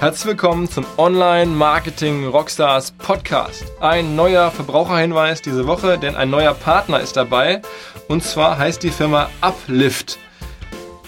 [0.00, 3.66] Herzlich willkommen zum Online Marketing Rockstars Podcast.
[3.80, 7.60] Ein neuer Verbraucherhinweis diese Woche, denn ein neuer Partner ist dabei.
[8.08, 10.18] Und zwar heißt die Firma Uplift.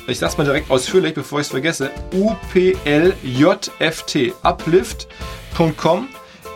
[0.08, 1.90] Ich sag's mal direkt ausführlich, bevor ich es vergesse.
[2.12, 3.14] UPLJFT.
[4.42, 6.08] Uplift.com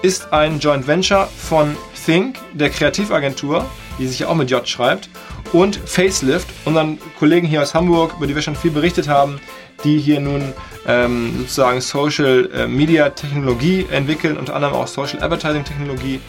[0.02, 1.74] ist ein Joint Venture von
[2.04, 3.64] Think, der Kreativagentur,
[3.98, 5.08] die sich auch mit J schreibt,
[5.54, 9.40] und Facelift, unseren Kollegen hier aus Hamburg, über die wir schon viel berichtet haben,
[9.84, 10.52] die hier nun
[10.86, 16.20] ähm, sozusagen Social äh, Media Technologie entwickeln, unter anderem auch Social Advertising Technologie.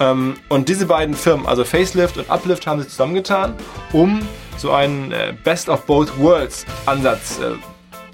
[0.00, 3.54] Ähm, und diese beiden Firmen, also Facelift und Uplift, haben sich zusammengetan,
[3.92, 4.20] um
[4.56, 7.52] so einen äh, Best of Both Worlds Ansatz äh,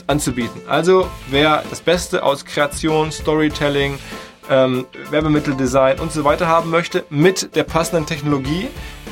[0.07, 0.61] anzubieten.
[0.67, 3.99] Also wer das Beste aus Kreation, Storytelling,
[4.51, 8.69] ähm, Werbemitteldesign und so weiter haben möchte, mit der passenden Technologie,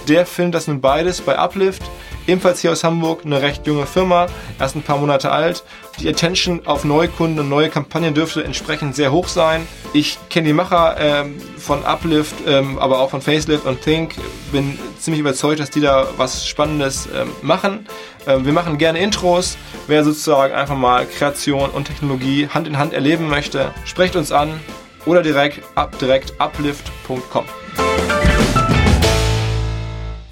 [0.08, 1.82] der findet das nun beides bei Uplift.
[2.26, 4.26] Ebenfalls hier aus Hamburg, eine recht junge Firma,
[4.58, 5.64] erst ein paar Monate alt.
[5.98, 9.66] Die Attention auf Neukunden und neue Kampagnen dürfte entsprechend sehr hoch sein.
[9.92, 14.14] Ich kenne die Macher ähm, von Uplift, ähm, aber auch von Facelift und Think.
[14.52, 17.86] Bin ziemlich überzeugt, dass die da was Spannendes ähm, machen.
[18.26, 19.56] Ähm, wir machen gerne Intros.
[19.86, 24.60] Wer sozusagen einfach mal Kreation und Technologie Hand in Hand erleben möchte, sprecht uns an
[25.06, 27.44] oder direkt ab direkt uplift.com.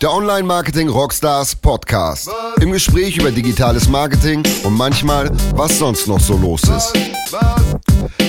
[0.01, 2.31] Der Online Marketing Rockstars Podcast.
[2.61, 6.93] Im Gespräch über digitales Marketing und manchmal, was sonst noch so los ist.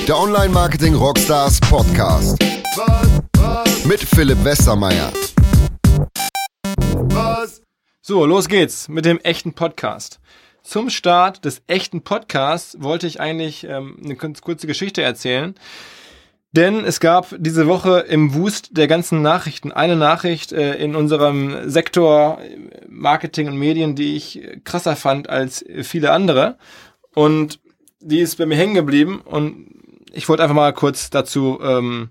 [0.08, 2.40] Der Online Marketing Rockstars Podcast.
[3.86, 5.14] Mit Philipp Westermeier.
[8.02, 10.20] So, los geht's mit dem echten Podcast.
[10.64, 15.54] Zum Start des echten Podcasts wollte ich eigentlich ähm, eine kurze Geschichte erzählen.
[16.52, 21.70] Denn es gab diese Woche im Wust der ganzen Nachrichten eine Nachricht äh, in unserem
[21.70, 26.58] Sektor äh, Marketing und Medien, die ich krasser fand als viele andere.
[27.14, 27.60] Und
[28.00, 29.68] die ist bei mir hängen geblieben und
[30.12, 32.10] ich wollte einfach mal kurz dazu ähm,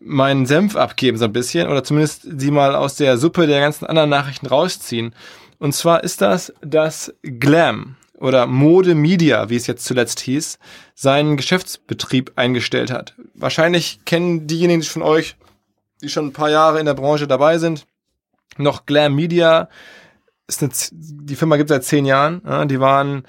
[0.00, 3.86] meinen Senf abgeben, so ein bisschen, oder zumindest sie mal aus der Suppe der ganzen
[3.86, 5.14] anderen Nachrichten rausziehen.
[5.58, 10.58] Und zwar ist das das Glam oder Mode Media, wie es jetzt zuletzt hieß,
[10.94, 13.14] seinen Geschäftsbetrieb eingestellt hat.
[13.34, 15.36] Wahrscheinlich kennen diejenigen von euch,
[16.00, 17.84] die schon ein paar Jahre in der Branche dabei sind,
[18.56, 19.68] noch Glam Media.
[20.46, 22.42] Ist eine, die Firma gibt es seit zehn Jahren.
[22.46, 23.24] Ja, die waren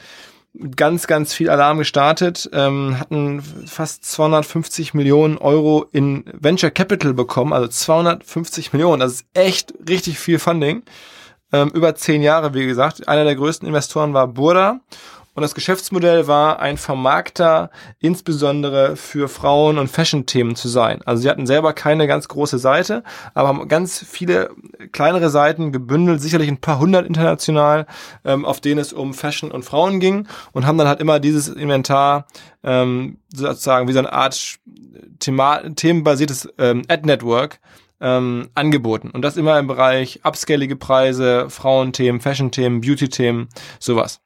[0.75, 7.53] ganz, ganz viel Alarm gestartet, ähm, hatten fast 250 Millionen Euro in Venture Capital bekommen,
[7.53, 8.99] also 250 Millionen.
[8.99, 10.83] Das ist echt richtig viel Funding
[11.53, 13.07] ähm, über zehn Jahre, wie gesagt.
[13.07, 14.81] Einer der größten Investoren war Burda.
[15.35, 21.01] Und das Geschäftsmodell war, ein Vermarkter insbesondere für Frauen- und Fashion-Themen zu sein.
[21.05, 23.03] Also sie hatten selber keine ganz große Seite,
[23.33, 24.51] aber haben ganz viele
[24.91, 27.87] kleinere Seiten gebündelt, sicherlich ein paar hundert international,
[28.23, 31.47] ähm, auf denen es um Fashion und Frauen ging und haben dann halt immer dieses
[31.47, 32.27] Inventar
[32.63, 34.59] ähm, sozusagen wie so eine Art
[35.17, 37.59] Thema themenbasiertes ähm, Ad-Network
[38.03, 39.09] ähm, angeboten.
[39.09, 43.47] Und das immer im Bereich upscalige Preise, Frauenthemen, Fashion-Themen, Beauty-Themen,
[43.79, 44.19] sowas.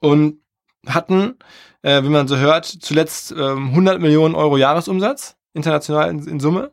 [0.00, 0.40] Und
[0.86, 1.38] hatten,
[1.82, 6.72] äh, wie man so hört, zuletzt ähm, 100 Millionen Euro Jahresumsatz, international in, in Summe.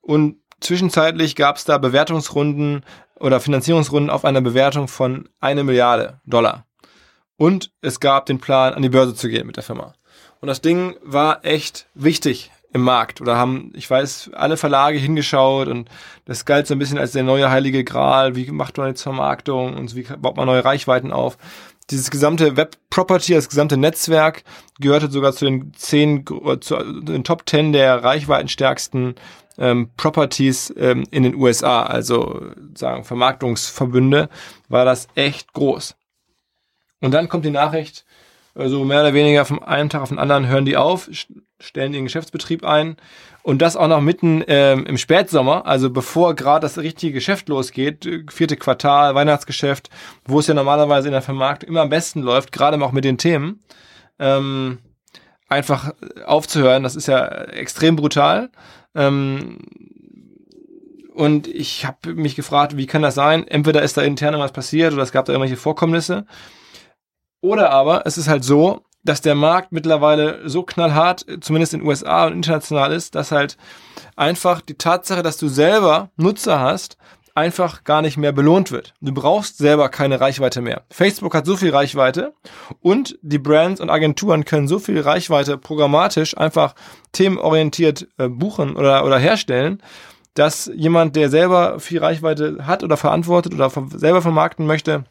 [0.00, 2.84] Und zwischenzeitlich gab es da Bewertungsrunden
[3.18, 6.66] oder Finanzierungsrunden auf einer Bewertung von eine Milliarde Dollar.
[7.36, 9.94] Und es gab den Plan, an die Börse zu gehen mit der Firma.
[10.40, 15.68] Und das Ding war echt wichtig im Markt oder haben, ich weiß, alle Verlage hingeschaut
[15.68, 15.88] und
[16.24, 18.34] das galt so ein bisschen als der neue heilige Gral.
[18.34, 21.36] Wie macht man jetzt Vermarktung und wie baut man neue Reichweiten auf?
[21.90, 24.44] Dieses gesamte Web Property, das gesamte Netzwerk
[24.80, 26.24] gehörte sogar zu den zehn,
[26.60, 29.16] zu den Top Ten der reichweitenstärksten
[29.58, 32.40] ähm, Properties ähm, in den USA, also
[32.74, 34.30] sagen Vermarktungsverbünde,
[34.68, 35.94] war das echt groß.
[37.00, 38.06] Und dann kommt die Nachricht,
[38.54, 41.10] also mehr oder weniger vom einen Tag auf den anderen hören die auf,
[41.62, 42.96] stellen ihren Geschäftsbetrieb ein
[43.42, 48.08] und das auch noch mitten ähm, im Spätsommer, also bevor gerade das richtige Geschäft losgeht,
[48.30, 49.90] vierte Quartal, Weihnachtsgeschäft,
[50.24, 53.18] wo es ja normalerweise in der Vermarktung immer am besten läuft, gerade auch mit den
[53.18, 53.60] Themen,
[54.18, 54.78] ähm,
[55.48, 55.92] einfach
[56.24, 58.50] aufzuhören, das ist ja extrem brutal.
[58.94, 59.58] Ähm,
[61.14, 63.46] und ich habe mich gefragt, wie kann das sein?
[63.46, 66.26] Entweder ist da intern was passiert oder es gab da irgendwelche Vorkommnisse.
[67.42, 71.88] Oder aber es ist halt so, dass der Markt mittlerweile so knallhart, zumindest in den
[71.88, 73.56] USA und international ist, dass halt
[74.16, 76.96] einfach die Tatsache, dass du selber Nutzer hast,
[77.34, 78.94] einfach gar nicht mehr belohnt wird.
[79.00, 80.82] Du brauchst selber keine Reichweite mehr.
[80.90, 82.34] Facebook hat so viel Reichweite
[82.80, 86.74] und die Brands und Agenturen können so viel Reichweite programmatisch einfach
[87.12, 89.82] themenorientiert äh, buchen oder, oder herstellen,
[90.34, 95.04] dass jemand, der selber viel Reichweite hat oder verantwortet oder selber vermarkten möchte,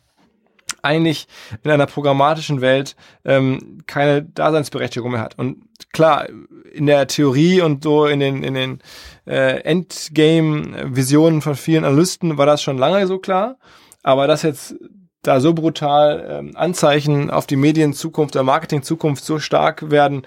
[0.83, 1.27] eigentlich
[1.63, 2.95] in einer programmatischen Welt
[3.25, 5.37] ähm, keine Daseinsberechtigung mehr hat.
[5.37, 5.63] Und
[5.93, 6.27] klar,
[6.73, 8.79] in der Theorie und so in den, in den
[9.25, 13.57] äh, Endgame-Visionen von vielen Analysten war das schon lange so klar.
[14.03, 14.75] Aber dass jetzt
[15.21, 20.23] da so brutal ähm, Anzeichen auf die Medienzukunft, der Marketingzukunft so stark werden,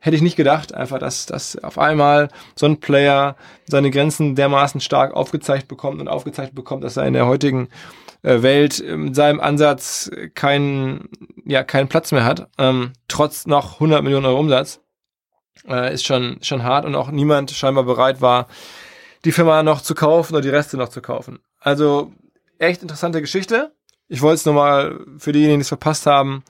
[0.00, 0.74] hätte ich nicht gedacht.
[0.74, 6.08] Einfach, dass, dass auf einmal so ein Player seine Grenzen dermaßen stark aufgezeigt bekommt und
[6.08, 7.68] aufgezeigt bekommt, dass er in der heutigen
[8.22, 11.08] Welt in seinem Ansatz keinen,
[11.44, 14.80] ja, keinen Platz mehr hat, ähm, trotz noch 100 Millionen Euro Umsatz,
[15.68, 18.48] äh, ist schon, schon hart und auch niemand scheinbar bereit war,
[19.24, 21.38] die Firma noch zu kaufen oder die Reste noch zu kaufen.
[21.60, 22.12] Also
[22.58, 23.72] echt interessante Geschichte.
[24.08, 26.44] Ich wollte es nochmal für diejenigen, die es verpasst haben,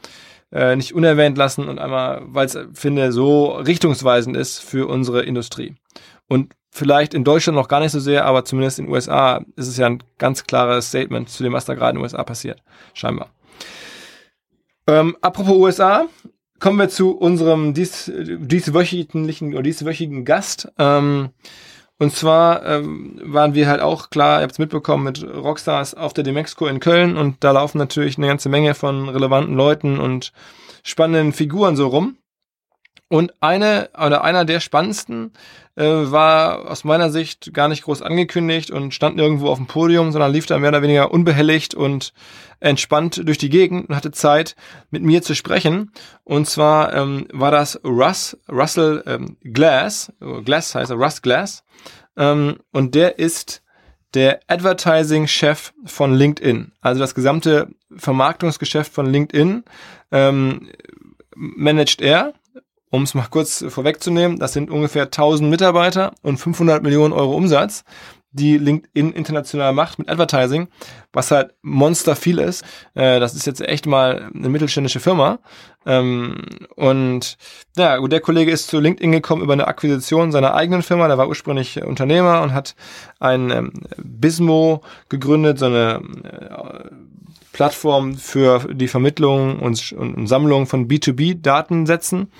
[0.53, 5.75] äh, nicht unerwähnt lassen und einmal, weil es, finde, so richtungsweisend ist für unsere Industrie.
[6.29, 9.69] Und vielleicht in Deutschland noch gar nicht so sehr, aber zumindest in den USA ist
[9.69, 12.63] es ja ein ganz klares Statement zu dem, was da gerade in den USA passiert.
[12.95, 13.31] Scheinbar.
[14.87, 16.07] Ähm, apropos USA,
[16.61, 20.73] kommen wir zu unserem dies, dieswöchigen oder dieswöchigen Gast.
[20.79, 21.31] Ähm,
[22.01, 26.13] und zwar ähm, waren wir halt auch klar, ihr habt es mitbekommen, mit Rockstars auf
[26.13, 30.33] der Demexco in Köln und da laufen natürlich eine ganze Menge von relevanten Leuten und
[30.85, 32.17] spannenden Figuren so rum.
[33.09, 35.33] Und eine oder einer der spannendsten
[35.77, 40.13] äh, war aus meiner Sicht gar nicht groß angekündigt und stand nirgendwo auf dem Podium,
[40.13, 42.13] sondern lief da mehr oder weniger unbehelligt und
[42.61, 44.57] entspannt durch die Gegend und hatte Zeit,
[44.91, 45.93] mit mir zu sprechen.
[46.25, 50.13] Und zwar ähm, war das Russ, Russell ähm, Glass,
[50.45, 51.65] Glass heißt er, Russ Glass.
[52.17, 53.63] Ähm, und der ist
[54.15, 56.73] der Advertising-Chef von LinkedIn.
[56.81, 59.65] Also das gesamte Vermarktungsgeschäft von LinkedIn
[60.11, 60.69] ähm,
[61.35, 62.35] managt er
[62.91, 67.85] um es mal kurz vorwegzunehmen, das sind ungefähr 1000 Mitarbeiter und 500 Millionen Euro Umsatz,
[68.31, 70.69] die LinkedIn international macht mit Advertising,
[71.13, 72.63] was halt monster viel ist.
[72.95, 75.39] Äh, das ist jetzt echt mal eine mittelständische Firma.
[75.87, 76.45] Ähm,
[76.77, 77.39] und
[77.77, 81.09] ja, der Kollege ist zu LinkedIn gekommen über eine Akquisition seiner eigenen Firma.
[81.09, 82.75] Der war ursprünglich Unternehmer und hat
[83.19, 86.91] ein ähm, Bismo gegründet, so eine äh,
[87.59, 92.31] Plattform für die Vermittlung und, und Sammlung von B2B-Datensätzen.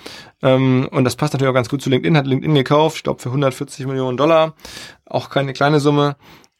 [0.41, 2.15] Ähm, und das passt natürlich auch ganz gut zu LinkedIn.
[2.15, 4.55] Hat LinkedIn gekauft, ich glaube für 140 Millionen Dollar.
[5.03, 6.15] Auch keine kleine Summe.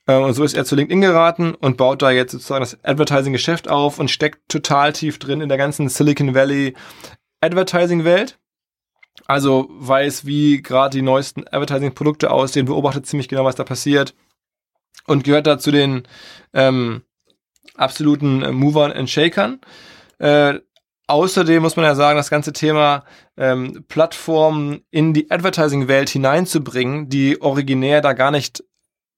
[0.07, 3.69] Äh, und so ist er zu LinkedIn geraten und baut da jetzt sozusagen das Advertising-Geschäft
[3.69, 6.73] auf und steckt total tief drin in der ganzen Silicon Valley
[7.39, 8.39] Advertising-Welt.
[9.25, 14.15] Also weiß, wie gerade die neuesten Advertising-Produkte aussehen, beobachtet ziemlich genau, was da passiert
[15.07, 16.03] und gehört da zu den
[16.53, 17.03] ähm,
[17.75, 19.59] absoluten äh, Movern und Shakern.
[20.19, 20.59] Äh,
[21.07, 23.05] außerdem muss man ja sagen, das ganze Thema
[23.37, 28.63] ähm, Plattformen in die Advertising-Welt hineinzubringen, die originär da gar nicht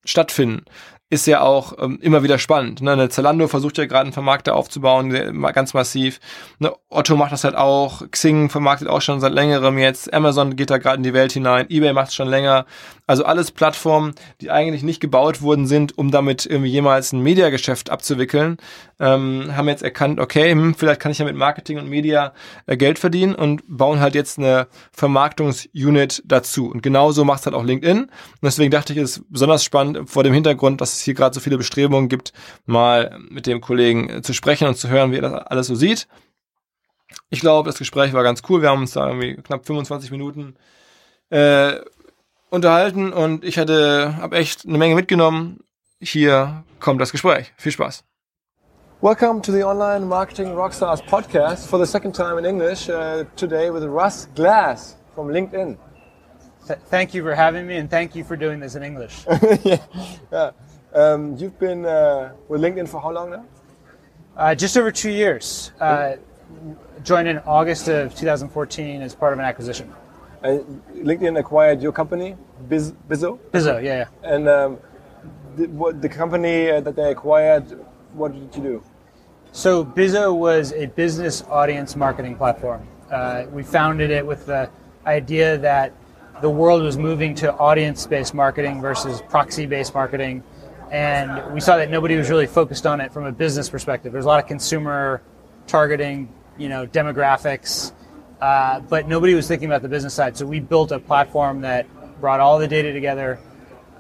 [0.06, 0.66] stattfinden
[1.12, 2.82] ist ja auch ähm, immer wieder spannend.
[2.82, 3.10] Ne?
[3.10, 5.12] Zalando versucht ja gerade einen Vermarkter aufzubauen,
[5.54, 6.22] ganz massiv.
[6.58, 6.72] Ne?
[6.90, 8.10] Otto macht das halt auch.
[8.10, 10.14] Xing vermarktet auch schon seit längerem jetzt.
[10.14, 11.70] Amazon geht da gerade in die Welt hinein.
[11.70, 12.66] eBay macht es schon länger.
[13.08, 17.90] Also alles Plattformen, die eigentlich nicht gebaut worden sind, um damit irgendwie jemals ein Mediageschäft
[17.90, 18.56] abzuwickeln,
[19.02, 22.32] ähm, haben jetzt erkannt, okay, hm, vielleicht kann ich ja mit Marketing und Media
[22.68, 26.72] äh, Geld verdienen und bauen halt jetzt eine Vermarktungsunit dazu.
[26.72, 28.04] Und genauso macht es halt auch LinkedIn.
[28.04, 28.12] Und
[28.42, 31.40] deswegen dachte ich, es ist besonders spannend vor dem Hintergrund, dass es hier gerade so
[31.40, 32.34] viele Bestrebungen gibt,
[32.66, 35.76] mal mit dem Kollegen äh, zu sprechen und zu hören, wie er das alles so
[35.76, 36.08] sieht.
[37.30, 38.62] Ich glaube, das Gespräch war ganz cool.
[38.62, 40.56] Wir haben uns da irgendwie knapp 25 Minuten
[41.30, 41.74] äh,
[42.50, 45.60] unterhalten und ich hatte, habe echt eine Menge mitgenommen.
[46.00, 47.54] Hier kommt das Gespräch.
[47.58, 48.04] Viel Spaß.
[49.02, 53.72] Welcome to the Online Marketing Rockstars podcast for the second time in English uh, today
[53.72, 55.78] with Russ Glass from LinkedIn.
[56.68, 59.26] Th thank you for having me and thank you for doing this in English.
[59.64, 59.78] yeah.
[60.32, 60.52] yeah.
[60.94, 63.46] Um, you've been uh, with LinkedIn for how long now?
[64.36, 65.72] Uh, just over two years.
[65.80, 66.16] Uh,
[67.04, 69.94] joined in August of 2014 as part of an acquisition.
[70.44, 72.36] And LinkedIn acquired your company,
[72.68, 73.40] Biz, Bizo?
[73.52, 74.06] Bizo, yeah, yeah.
[74.24, 74.80] And um,
[75.56, 77.64] the, what, the company uh, that they acquired,
[78.14, 78.84] what did you do?
[79.54, 82.88] So Bizo was a business audience marketing platform.
[83.10, 84.70] Uh, we founded it with the
[85.06, 85.94] idea that
[86.42, 90.44] the world was moving to audience-based marketing versus proxy-based marketing,
[90.92, 94.12] and we saw that nobody was really focused on it from a business perspective.
[94.12, 95.22] There's a lot of consumer
[95.66, 97.94] targeting, you know, demographics,
[98.42, 100.36] uh, but nobody was thinking about the business side.
[100.36, 101.88] So we built a platform that
[102.20, 103.40] brought all the data together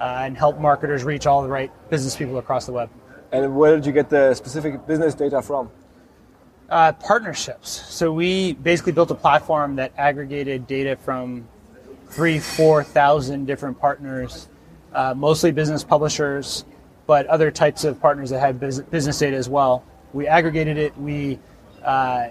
[0.01, 2.89] uh, and helped marketers reach all the right business people across the web.
[3.31, 5.69] And where did you get the specific business data from?
[6.69, 7.69] Uh, partnerships.
[7.69, 11.47] So we basically built a platform that aggregated data from
[12.09, 14.49] three, four thousand different partners,
[14.93, 16.65] uh, mostly business publishers,
[17.11, 21.39] but other types of partners that had business data as well we aggregated it, we,
[21.83, 22.29] uh,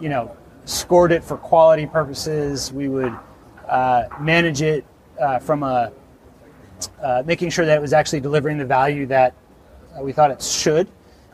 [0.00, 2.72] you know, scored it for quality purposes.
[2.72, 3.16] We would
[3.68, 4.84] uh, manage it
[5.20, 5.92] uh, from a
[7.00, 9.34] uh, making sure that it was actually delivering the value that
[9.96, 10.88] uh, we thought it should,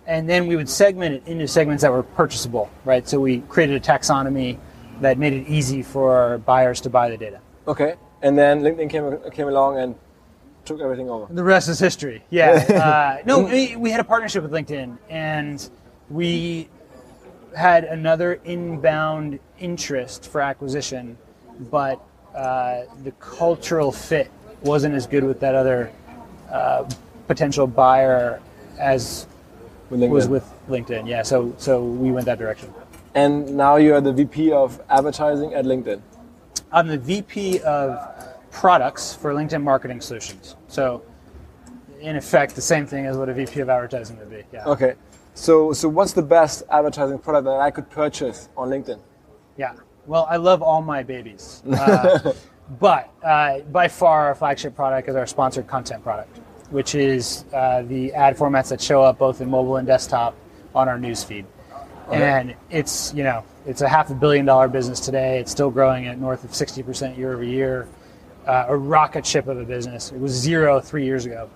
[0.07, 3.09] and then we would segment it into segments that were purchasable, right?
[3.09, 4.59] So we created a taxonomy
[5.01, 7.41] that made it easy for buyers to buy the data.
[7.67, 7.95] Okay.
[8.21, 9.95] And then LinkedIn came came along and
[10.69, 11.33] took everything over.
[11.33, 12.23] The rest is history.
[12.31, 13.19] Yeah.
[13.21, 15.69] uh, no, we, we had a partnership with LinkedIn, and
[16.11, 16.69] we
[17.57, 21.19] had another inbound interest for acquisition,
[21.71, 22.01] but
[22.35, 24.31] uh, the cultural fit
[24.63, 25.91] wasn't as good with that other
[26.53, 26.89] uh,
[27.27, 28.41] potential buyer
[28.79, 29.27] as
[29.91, 31.09] With was with LinkedIn.
[31.09, 31.23] Yeah.
[31.23, 32.73] So so we went that direction.
[33.15, 36.01] And now you are the VP of advertising at LinkedIn.
[36.71, 37.97] I'm the VP of
[38.50, 40.57] products for LinkedIn Marketing Solutions.
[40.69, 41.02] So,
[42.00, 44.45] in effect, the same thing as what a VP of advertising would be.
[44.52, 44.64] Yeah.
[44.67, 44.95] Okay.
[45.38, 48.99] So so what's the best advertising product that I could purchase on LinkedIn?
[49.57, 49.75] Yeah.
[50.05, 52.33] Well, I love all my babies, uh,
[52.81, 56.38] but uh, by far our flagship product is our sponsored content product,
[56.71, 60.35] which is uh, the ad formats that show up both in mobile and desktop
[60.75, 61.47] on our news feed.
[62.11, 65.38] And it's you know it's a half a billion dollar business today.
[65.38, 67.87] It's still growing at north of sixty percent year over year.
[68.49, 70.11] Uh, a rocket ship of a business.
[70.11, 71.50] It was zero three years ago.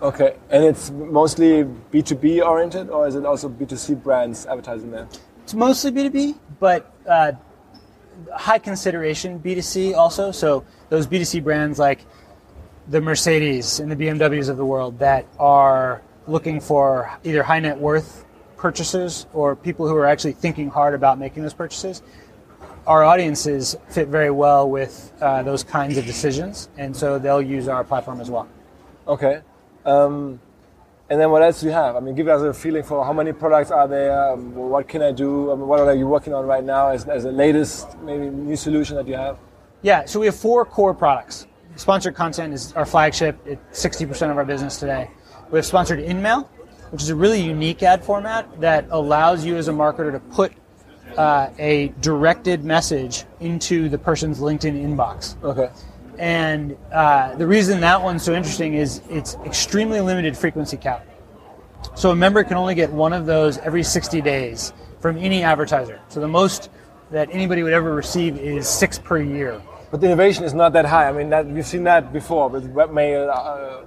[0.00, 0.36] Okay.
[0.48, 5.08] And it's mostly B2B oriented or is it also B2C brands advertising there?
[5.42, 7.32] It's mostly B2B, but uh,
[8.32, 10.30] high consideration B2C also.
[10.30, 12.06] So those B2C brands like
[12.86, 17.76] the Mercedes and the BMWs of the world that are looking for either high net
[17.76, 18.24] worth
[18.56, 22.02] purchases or people who are actually thinking hard about making those purchases.
[22.86, 27.66] Our audiences fit very well with uh, those kinds of decisions, and so they'll use
[27.66, 28.48] our platform as well.
[29.08, 29.40] Okay.
[29.84, 30.40] Um,
[31.08, 31.96] and then what else do you have?
[31.96, 34.32] I mean, give us a feeling for how many products are there.
[34.32, 35.52] Um, what can I do?
[35.52, 38.56] I mean, what are you working on right now as, as the latest maybe new
[38.56, 39.38] solution that you have?
[39.82, 41.46] Yeah, so we have four core products.
[41.76, 43.38] Sponsored content is our flagship.
[43.44, 45.10] It's 60% of our business today.
[45.50, 46.48] We have sponsored InMail,
[46.90, 50.52] which is a really unique ad format that allows you as a marketer to put
[51.16, 55.40] uh, a directed message into the person's LinkedIn inbox.
[55.42, 55.70] Okay.
[56.18, 61.06] And uh, the reason that one's so interesting is it's extremely limited frequency cap.
[61.94, 66.00] So a member can only get one of those every 60 days from any advertiser.
[66.08, 66.70] So the most
[67.10, 69.60] that anybody would ever receive is six per year.
[69.90, 71.08] But the innovation is not that high.
[71.08, 73.28] I mean, that, we've seen that before with webmail.
[73.30, 73.84] Uh,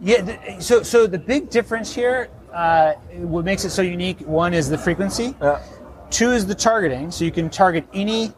[0.00, 0.20] Yeah.
[0.22, 2.92] th- So so the big difference here, uh,
[3.34, 5.34] what makes it so unique, one is the frequency.
[5.40, 5.60] yeah.
[6.12, 7.10] Two is the targeting.
[7.10, 8.32] So you can target any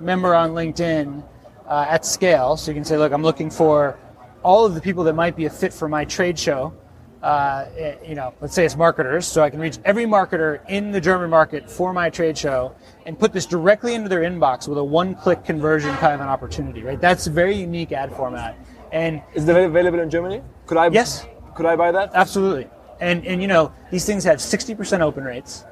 [0.00, 1.24] member on LinkedIn
[1.68, 2.56] uh, at scale.
[2.56, 3.96] So you can say, look, I'm looking for
[4.42, 6.74] all of the people that might be a fit for my trade show.
[7.22, 10.90] Uh, eh, you know, let's say it's marketers, so I can reach every marketer in
[10.90, 12.74] the German market for my trade show
[13.06, 16.82] and put this directly into their inbox with a one-click conversion kind of an opportunity,
[16.82, 17.00] right?
[17.00, 18.58] That's a very unique ad format,
[18.90, 20.42] and Is it available in Germany?
[20.66, 20.88] Could I?
[20.88, 21.24] Yes.
[21.54, 22.10] Could I buy that?
[22.12, 22.66] Absolutely.
[22.98, 25.64] And, and you know, these things have 60% open rates.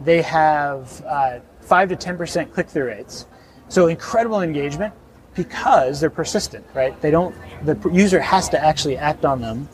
[0.00, 3.26] They have uh, 5 to 10% click through rates.
[3.68, 4.94] So incredible engagement
[5.34, 6.98] because they're persistent, right?
[7.00, 9.68] They don't, the user has to actually act on them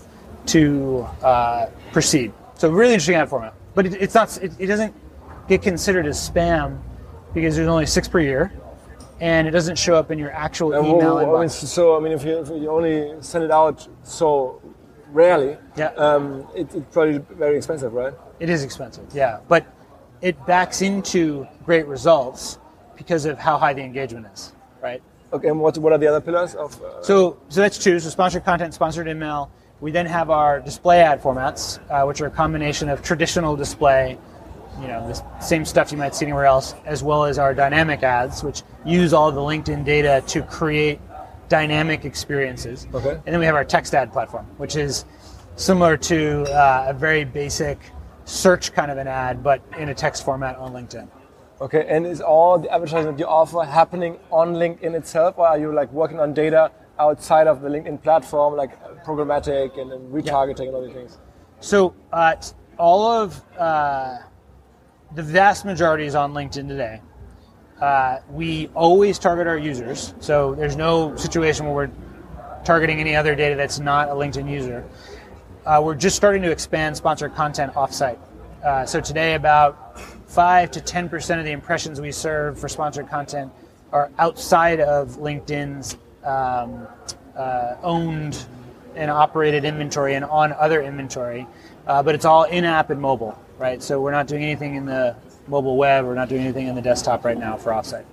[0.47, 2.33] to uh, proceed.
[2.55, 3.55] So really interesting ad format.
[3.75, 4.95] But it, it's not, it, it doesn't
[5.49, 6.81] get considered as spam
[7.35, 8.53] because there's only six per year
[9.21, 11.67] and it doesn't show up in your actual email wha- wha- I mean, inbox.
[11.67, 14.61] so I mean, if you, if you only send it out so
[15.13, 15.87] rarely, Yeah.
[15.97, 18.13] um, it, it's probably very expensive, right?
[18.41, 19.65] It is expensive, yeah, but
[20.21, 22.59] it backs into great results
[22.97, 25.03] because of how high the engagement is, right?
[25.33, 25.49] Okay.
[25.49, 26.81] And what what are the other pillars of?
[26.83, 27.99] Uh, So, so that's two.
[28.01, 29.51] So sponsored content, sponsored InMail.
[29.81, 34.17] We then have our display ad formats, uh, which are a combination of traditional display,
[34.81, 38.03] you know, the same stuff you might see anywhere else, as well as our dynamic
[38.03, 40.99] ads, which use all the LinkedIn data to create
[41.49, 42.87] dynamic experiences.
[42.95, 43.11] Okay.
[43.11, 45.05] And then we have our text ad platform, which is
[45.57, 47.79] similar to uh, a very basic
[48.27, 51.09] search kind of an ad, but in a text format on LinkedIn.
[51.61, 55.59] Okay, and is all the advertising that you offer happening on LinkedIn itself, or are
[55.59, 60.67] you like working on data outside of the LinkedIn platform, like programmatic and, and retargeting
[60.67, 61.19] and all these things?
[61.61, 62.35] So uh,
[62.79, 64.19] all of uh,
[65.15, 67.01] the vast majority is on LinkedIn today.
[67.81, 71.91] Uh, we always target our users, so there's no situation where we're
[72.65, 74.85] targeting any other data that's not a LinkedIn user.
[75.67, 78.19] Uh, we're just starting to expand sponsored content offsite.
[78.65, 83.09] Uh, so today, about five to ten percent of the impressions we serve for sponsored
[83.09, 83.51] content
[83.91, 86.87] are outside of LinkedIn's um,
[87.37, 88.47] uh, owned
[88.95, 91.49] and operated inventory and on other inventory,
[91.89, 93.37] uh, but it's all in-app and mobile.
[93.59, 93.83] right?
[93.83, 95.17] So we're not doing anything in the
[95.49, 96.05] mobile web.
[96.05, 98.05] We're not doing anything in the desktop right now for offsite.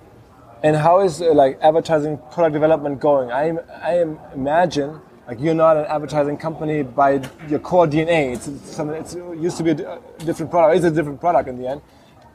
[0.62, 3.30] And how is uh, like advertising product development going?
[3.30, 8.34] I I imagine like you're not an advertising company by your core DNA.
[8.34, 8.96] It's, it's something.
[8.96, 10.76] It's, it used to be a different product.
[10.76, 11.80] It's a different product in the end.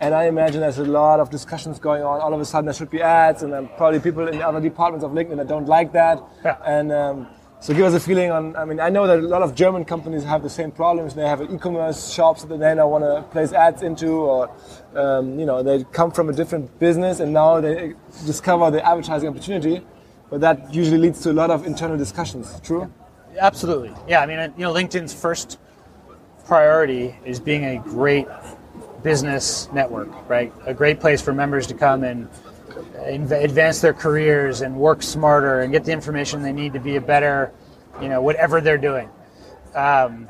[0.02, 2.22] And I imagine there's a lot of discussions going on.
[2.22, 5.04] All of a sudden, there should be ads, and then probably people in other departments
[5.04, 6.24] of LinkedIn that don't like that.
[6.44, 6.58] Yeah.
[6.66, 7.28] And um,
[7.60, 8.56] so, give us a feeling on.
[8.56, 11.14] I mean, I know that a lot of German companies have the same problems.
[11.14, 14.50] They have e-commerce shops that they don't want to place ads into, or
[14.96, 17.94] um, you know, they come from a different business, and now they
[18.26, 19.86] discover the advertising opportunity.
[20.30, 22.60] But that usually leads to a lot of internal discussions.
[22.62, 22.92] True.
[23.38, 23.94] Absolutely.
[24.08, 24.22] Yeah.
[24.22, 25.60] I mean, you know, LinkedIn's first
[26.46, 28.28] priority is being a great
[29.04, 30.54] business network, right?
[30.66, 32.28] A great place for members to come and
[33.06, 37.02] advance their careers and work smarter and get the information they need to be a
[37.02, 37.52] better,
[38.02, 39.10] you know, whatever they're doing.
[39.74, 40.28] Um,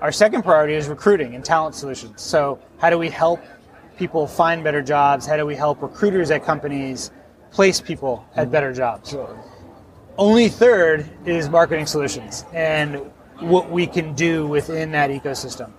[0.00, 2.22] our second priority is recruiting and talent solutions.
[2.22, 3.40] So, how do we help
[3.96, 5.26] people find better jobs?
[5.26, 7.10] How do we help recruiters at companies
[7.50, 9.16] place people at better jobs?
[10.16, 15.72] Only third is marketing solutions and what we can do within that ecosystem.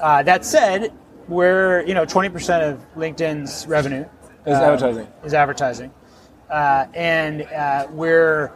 [0.00, 0.92] Uh, that said,
[1.28, 4.04] we're you know 20% of LinkedIn's revenue
[4.46, 5.08] is um, advertising.
[5.24, 5.90] Is advertising,
[6.50, 8.52] uh, and uh, we're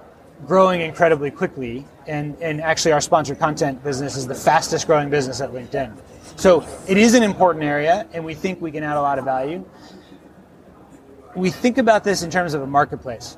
[0.46, 1.86] growing incredibly quickly.
[2.06, 5.96] And and actually, our sponsored content business is the fastest growing business at LinkedIn.
[6.36, 9.24] So it is an important area, and we think we can add a lot of
[9.24, 9.64] value.
[11.34, 13.36] We think about this in terms of a marketplace.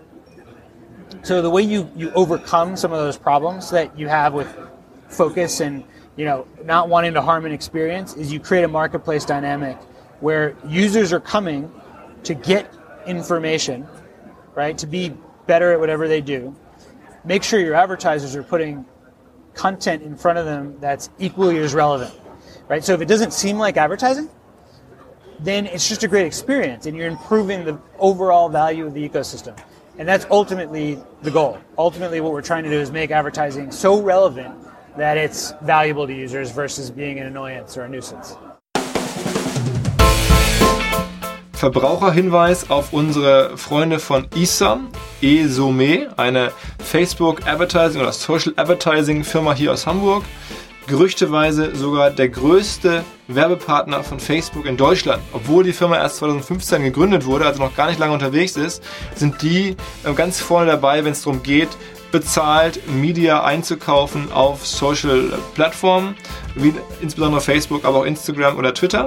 [1.23, 4.54] So the way you, you overcome some of those problems that you have with
[5.09, 5.85] focus and
[6.16, 9.78] you know, not wanting to harm an experience is you create a marketplace dynamic
[10.20, 11.73] where users are coming
[12.25, 12.70] to get
[13.06, 13.87] information,
[14.54, 14.76] right?
[14.78, 15.14] To be
[15.47, 16.54] better at whatever they do.
[17.25, 18.85] Make sure your advertisers are putting
[19.54, 22.14] content in front of them that's equally as relevant,
[22.68, 22.85] right?
[22.85, 24.28] So if it doesn't seem like advertising,
[25.42, 29.59] then it's just a great experience and you're improving the overall value of the ecosystem.
[29.99, 31.59] And that's ultimately the goal.
[31.76, 34.55] Ultimately, what we're trying to do is make advertising so relevant
[34.96, 38.37] that it's valuable to users versus being an annoyance or a nuisance.
[41.53, 44.88] Verbraucherhinweis auf unsere Freunde von ISAM,
[45.20, 50.24] ESOME, eine Facebook Advertising oder Social Advertising Firma hier aus Hamburg.
[50.87, 55.23] Gerüchteweise sogar der größte Werbepartner von Facebook in Deutschland.
[55.33, 58.83] Obwohl die Firma erst 2015 gegründet wurde, also noch gar nicht lange unterwegs ist,
[59.14, 61.69] sind die äh, ganz vorne dabei, wenn es darum geht,
[62.11, 66.16] bezahlt, Media einzukaufen auf Social Plattformen,
[66.57, 69.07] wie insbesondere Facebook, aber auch Instagram oder Twitter.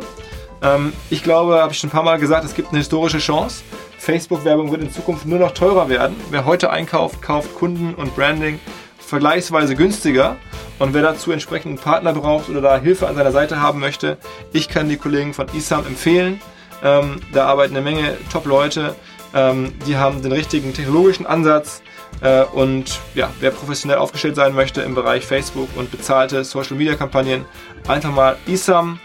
[0.62, 3.64] Ähm, ich glaube, habe ich schon ein paar Mal gesagt, es gibt eine historische Chance.
[3.98, 6.16] Facebook-Werbung wird in Zukunft nur noch teurer werden.
[6.30, 8.60] Wer heute einkauft, kauft Kunden und Branding
[9.06, 10.38] vergleichsweise günstiger.
[10.80, 14.18] Und wer dazu entsprechend einen Partner braucht oder da Hilfe an seiner Seite haben möchte,
[14.52, 16.42] ich kann die Kollegen von ISAM empfehlen.
[16.84, 18.96] Ähm, da arbeiten eine Menge Top-Leute.
[19.34, 21.82] Ähm, die haben den richtigen technologischen Ansatz
[22.22, 26.96] äh, und ja, wer professionell aufgestellt sein möchte im Bereich Facebook und bezahlte Social Media
[26.96, 27.46] Kampagnen,
[27.88, 29.00] einfach mal isam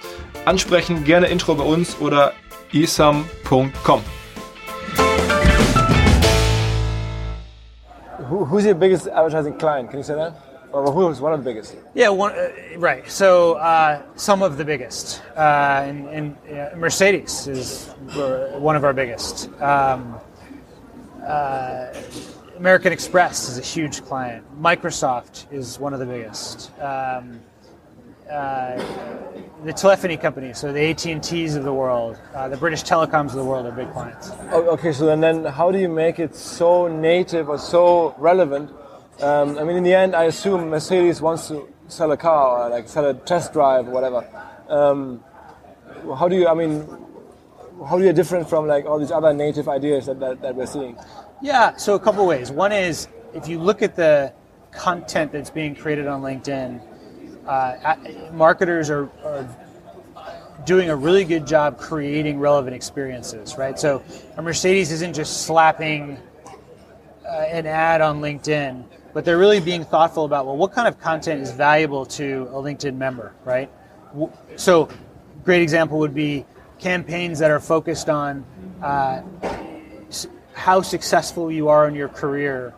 [0.45, 2.33] ansprechen, gerne Intro bei uns oder
[2.73, 4.03] isam.com.
[8.29, 9.89] Who, who's your biggest advertising client?
[9.89, 10.35] Can you say that?
[10.71, 11.75] Or who's one of the biggest?
[11.95, 13.11] Yeah, one, uh, right.
[13.11, 17.87] So uh, some of the biggest, uh, and, and uh, Mercedes is
[18.59, 19.49] one of our biggest.
[19.63, 20.21] Um,
[21.27, 21.87] uh,
[22.59, 24.45] American Express is a huge client.
[24.61, 26.71] Microsoft is one of the biggest.
[26.81, 27.41] Um,
[28.31, 28.83] uh,
[29.65, 33.29] the telephony companies, so the AT and T's of the world, uh, the British Telecoms
[33.29, 34.31] of the world are big clients.
[34.51, 38.71] Oh, okay, so then, then how do you make it so native or so relevant?
[39.21, 42.71] Um, I mean, in the end, I assume Mercedes wants to sell a car or
[42.71, 44.25] like sell a test drive or whatever.
[44.69, 45.25] Um,
[46.17, 46.47] how do you?
[46.47, 46.87] I mean,
[47.89, 50.67] how do you different from like all these other native ideas that, that, that we're
[50.67, 50.97] seeing?
[51.43, 52.51] Yeah, so a couple ways.
[52.51, 54.33] One is if you look at the
[54.71, 56.81] content that's being created on LinkedIn,
[57.49, 57.97] uh,
[58.33, 59.49] marketers are, are,
[60.65, 63.79] doing a really good job creating relevant experiences, right?
[63.79, 64.03] So
[64.37, 66.19] a Mercedes isn't just slapping
[67.27, 68.85] uh, an ad on LinkedIn,
[69.15, 72.57] but they're really being thoughtful about well, what kind of content is valuable to a
[72.57, 73.71] LinkedIn member, right?
[74.57, 74.89] So,
[75.45, 76.45] great example would be
[76.79, 78.45] campaigns that are focused on
[78.83, 79.23] uh,
[80.53, 82.75] how successful you are in your career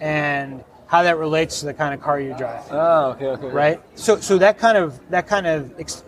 [0.00, 2.62] and how that relates to the kind of car you drive.
[2.70, 3.46] Oh, okay, okay.
[3.46, 3.80] Right.
[3.94, 6.04] So, so that kind of that kind of ex-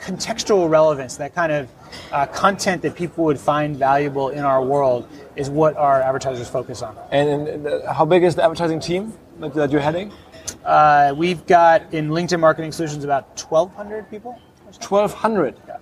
[0.00, 1.70] contextual relevance, that kind of
[2.10, 6.82] uh, content that people would find valuable in our world, is what our advertisers focus
[6.82, 6.96] on.
[7.12, 10.12] And, and how big is the advertising team that you're heading?
[10.64, 14.32] Uh, we've got in LinkedIn Marketing Solutions about 1,200 people.
[14.64, 15.54] 1200.
[15.68, 15.76] Yeah.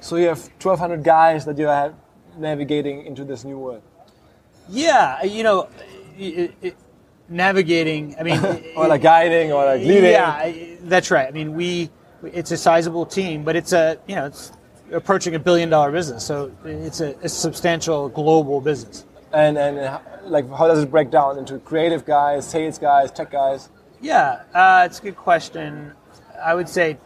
[0.00, 1.94] So you have 1200 guys that you are
[2.36, 3.82] navigating into this new world.
[4.68, 5.68] Yeah, you know,
[6.18, 6.76] it, it,
[7.28, 8.16] navigating.
[8.18, 8.40] I mean,
[8.76, 10.12] or like guiding or like leading.
[10.12, 11.28] Yeah, that's right.
[11.28, 11.90] I mean, we
[12.22, 14.52] it's a sizable team, but it's a you know it's
[14.92, 19.04] approaching a billion dollar business, so it's a, a substantial global business.
[19.32, 23.70] And and like how does it break down into creative guys, sales guys, tech guys?
[24.00, 25.92] Yeah, uh, it's a good question.
[26.42, 26.98] I would say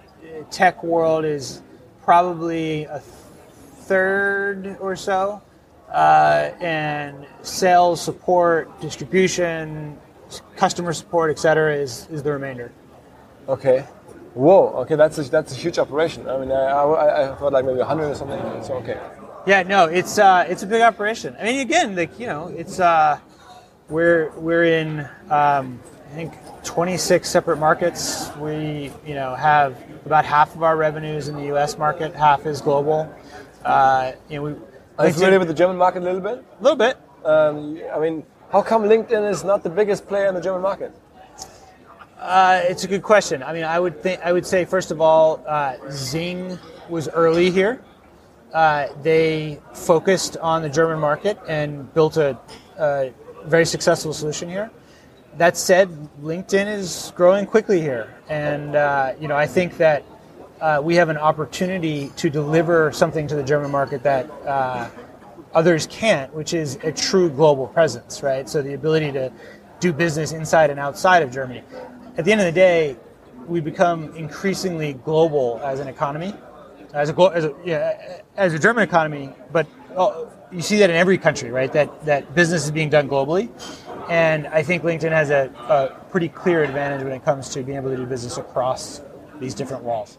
[0.51, 1.63] tech world is
[2.03, 5.41] probably a third or so,
[5.93, 9.99] uh, and sales, support, distribution,
[10.57, 12.73] customer support, etc., is is the remainder.
[13.49, 13.87] Okay.
[14.35, 14.69] Whoa.
[14.83, 16.29] Okay, that's a, that's a huge operation.
[16.29, 18.39] I mean, I, I, I thought like maybe 100 or something.
[18.63, 19.01] So okay.
[19.47, 21.35] Yeah, no, it's uh, it's a big operation.
[21.41, 23.19] I mean, again, like you know, it's uh,
[23.89, 28.31] we're we're in um, I think 26 separate markets.
[28.37, 31.79] We you know have about half of our revenues in the U.S.
[31.79, 33.13] market, half is global.
[33.65, 34.55] Uh, you know, we.
[34.99, 36.45] Are you familiar with the German market a little bit?
[36.61, 36.99] A little bit.
[37.25, 40.93] Um, I mean, how come LinkedIn is not the biggest player in the German market?
[42.19, 43.43] Uh, it's a good question.
[43.43, 46.59] I mean, I would think I would say first of all, uh, Xing
[46.89, 47.83] was early here.
[48.53, 52.37] Uh, they focused on the German market and built a,
[52.79, 53.13] a,
[53.45, 54.71] very successful solution here.
[55.37, 55.91] That said,
[56.23, 60.03] LinkedIn is growing quickly here, and uh, you know I think that
[60.61, 64.89] uh, we have an opportunity to deliver something to the German market that uh,
[65.55, 68.49] others can't, which is a true global presence, right?
[68.49, 69.33] So the ability to
[69.81, 71.63] do business inside and outside of Germany.
[72.17, 72.97] At the end of the day,
[73.47, 76.35] we become increasingly global as an economy,
[76.93, 79.31] as a as a, yeah, as a German economy.
[79.53, 81.73] But oh, you see that in every country, right?
[81.73, 83.49] That that business is being done globally,
[84.09, 87.79] and I think LinkedIn has a, a pretty clear advantage when it comes to being
[87.79, 89.01] able to do business across
[89.41, 90.19] these different walls.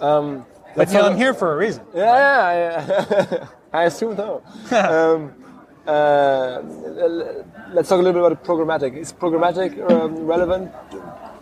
[0.00, 1.84] Um, but you know, I'm here for a reason.
[1.94, 3.46] Yeah, yeah, yeah.
[3.72, 4.42] I assume so.
[4.76, 5.34] um,
[5.86, 6.60] uh,
[7.72, 8.96] let's talk a little bit about programmatic.
[8.96, 10.72] Is programmatic um, relevant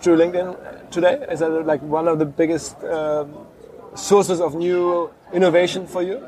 [0.02, 1.24] to LinkedIn today?
[1.30, 3.46] Is that like one of the biggest um,
[3.94, 6.26] sources of new innovation for you?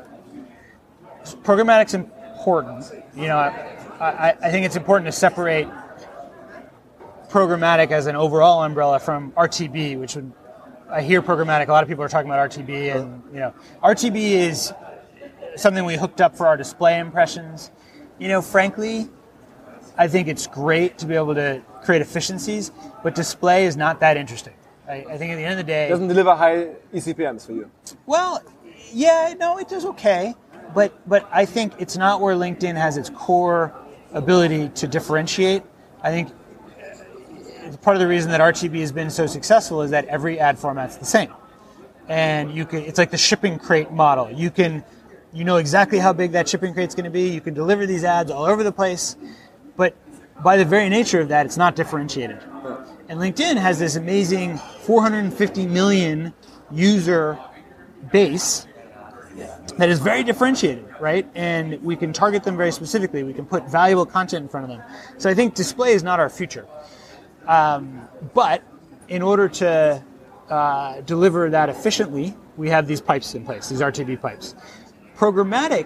[1.43, 2.05] Programmatic's is
[2.37, 2.91] important.
[3.15, 3.49] You know, I,
[3.99, 5.67] I, I think it's important to separate
[7.29, 10.31] programmatic as an overall umbrella from RTB, which would
[10.89, 11.67] I hear programmatic.
[11.67, 14.73] A lot of people are talking about RTB, and you know, RTB is
[15.59, 17.71] something we hooked up for our display impressions.
[18.17, 19.09] You know, frankly,
[19.97, 22.71] I think it's great to be able to create efficiencies,
[23.03, 24.53] but display is not that interesting.
[24.87, 27.53] I, I think at the end of the day, it doesn't deliver high eCPMs for
[27.53, 27.69] you.
[28.05, 28.41] Well,
[28.91, 30.33] yeah, no, it does okay,
[30.73, 33.73] but but I think it's not where LinkedIn has its core
[34.13, 35.63] ability to differentiate.
[36.01, 40.05] I think uh, part of the reason that RTB has been so successful is that
[40.05, 41.33] every ad format's the same.
[42.07, 44.31] And you can it's like the shipping crate model.
[44.31, 44.83] You can
[45.33, 47.29] you know exactly how big that shipping crate's going to be.
[47.29, 49.15] You can deliver these ads all over the place.
[49.75, 49.95] But
[50.43, 52.39] by the very nature of that, it's not differentiated.
[53.07, 56.33] And LinkedIn has this amazing 450 million
[56.71, 57.39] user
[58.11, 58.67] base
[59.77, 61.27] that is very differentiated, right?
[61.35, 63.23] And we can target them very specifically.
[63.23, 64.83] We can put valuable content in front of them.
[65.17, 66.67] So I think display is not our future.
[67.47, 68.61] Um, but
[69.07, 70.03] in order to
[70.49, 74.55] uh, deliver that efficiently, we have these pipes in place, these RTB pipes.
[75.19, 75.85] Programmatic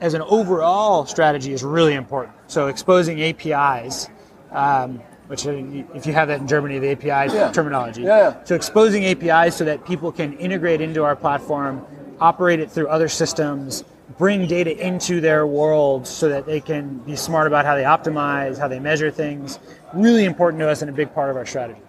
[0.00, 2.34] as an overall strategy is really important.
[2.46, 4.08] So exposing APIs,
[4.52, 5.52] um, which uh,
[5.94, 7.52] if you have that in Germany, the API yeah.
[7.52, 8.00] terminology.
[8.00, 8.44] Yeah, yeah.
[8.44, 11.84] So exposing APIs so that people can integrate into our platform,
[12.20, 13.84] operate it through other systems,
[14.16, 18.56] bring data into their world so that they can be smart about how they optimize,
[18.56, 19.58] how they measure things.
[19.92, 21.82] Really important to us and a big part of our strategy.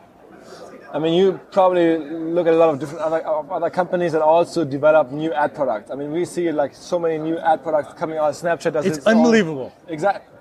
[0.96, 4.64] I mean, you probably look at a lot of different other, other companies that also
[4.64, 5.92] develop new ad products.
[5.92, 8.34] I mean, we see like so many new ad products coming out.
[8.34, 9.76] Snapchat does it's unbelievable.
[9.90, 10.32] Exactly.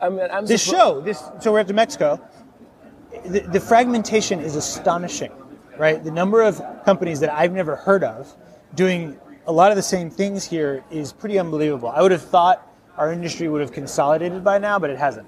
[0.00, 2.20] I mean, I'm this show, this so we're at Dmexco.
[3.26, 5.32] The, the fragmentation is astonishing,
[5.76, 6.02] right?
[6.02, 8.32] The number of companies that I've never heard of
[8.76, 11.88] doing a lot of the same things here is pretty unbelievable.
[11.88, 12.64] I would have thought
[12.96, 15.26] our industry would have consolidated by now, but it hasn't.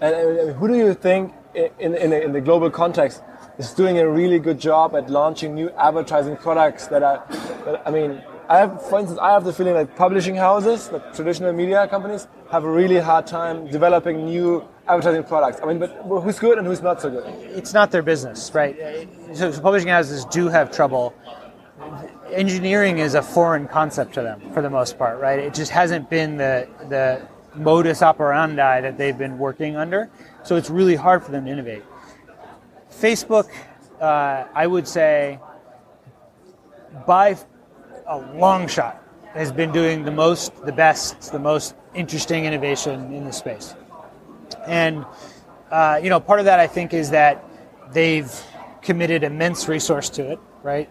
[0.00, 3.22] And who do you think, in, in, in, the global context,
[3.58, 7.24] is doing a really good job at launching new advertising products that are,
[7.64, 11.00] that, I mean, I have, for instance, I have the feeling that publishing houses, the
[11.14, 15.60] traditional media companies, have a really hard time developing new advertising products.
[15.62, 15.90] I mean, but
[16.22, 17.26] who's good and who's not so good?
[17.54, 19.06] It's not their business, right?
[19.34, 21.14] So, so publishing houses do have trouble
[22.30, 25.38] engineering is a foreign concept to them for the most part, right?
[25.38, 30.08] It just hasn't been the the modus operandi that they've been working under,
[30.44, 31.82] so it's really hard for them to innovate.
[33.00, 33.48] Facebook,
[34.00, 35.38] uh, I would say,
[37.06, 37.36] by
[38.06, 39.02] a long shot,
[39.34, 43.74] has been doing the most, the best, the most interesting innovation in the space.
[44.66, 45.04] And
[45.70, 47.44] uh, you know, part of that I think is that
[47.92, 48.30] they've
[48.82, 50.88] committed immense resource to it, right?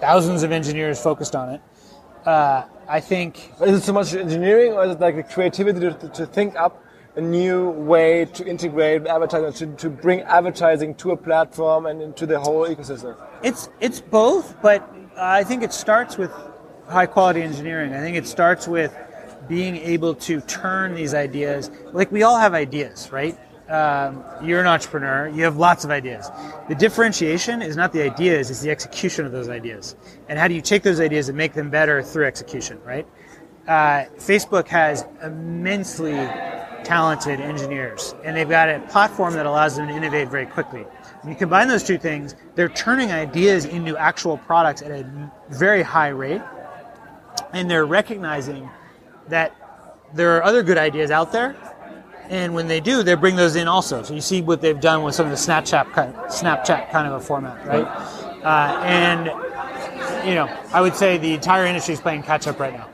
[0.00, 1.60] Thousands of engineers focused on it.
[2.26, 3.52] Uh, I think.
[3.62, 6.84] Is it so much engineering, or is it like the creativity to, to think up
[7.14, 12.26] a new way to integrate advertising, to, to bring advertising to a platform and into
[12.26, 13.16] the whole ecosystem?
[13.42, 16.32] It's it's both, but I think it starts with
[16.88, 17.92] high quality engineering.
[17.92, 18.96] I think it starts with
[19.48, 21.70] being able to turn these ideas.
[21.92, 23.38] Like we all have ideas, right?
[23.68, 25.28] Um, you're an entrepreneur.
[25.28, 26.30] You have lots of ideas.
[26.68, 29.96] The differentiation is not the ideas; it's the execution of those ideas.
[30.28, 33.06] And how do you take those ideas and make them better through execution, right?
[33.66, 36.18] Uh, Facebook has immensely
[36.84, 40.82] talented engineers, and they've got a platform that allows them to innovate very quickly.
[41.22, 45.82] When you combine those two things, they're turning ideas into actual products at a very
[45.82, 46.42] high rate,
[47.52, 48.68] and they're recognizing
[49.28, 49.56] that
[50.14, 51.56] there are other good ideas out there,
[52.28, 54.02] and when they do, they bring those in also.
[54.02, 57.06] So you see what they've done with some of the Snapchat kind of, Snapchat kind
[57.06, 57.86] of a format, right?
[58.42, 59.26] Uh, and
[60.26, 62.88] you know, I would say the entire industry is playing catch up right now.